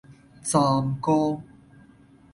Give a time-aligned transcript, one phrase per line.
[0.43, 1.43] 湛江